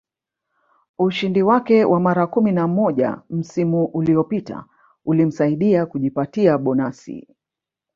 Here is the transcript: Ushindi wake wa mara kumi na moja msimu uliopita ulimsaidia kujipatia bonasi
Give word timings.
Ushindi 0.99 1.43
wake 1.43 1.85
wa 1.85 1.99
mara 1.99 2.27
kumi 2.27 2.51
na 2.51 2.67
moja 2.67 3.21
msimu 3.29 3.85
uliopita 3.85 4.65
ulimsaidia 5.05 5.85
kujipatia 5.85 6.57
bonasi 6.57 7.27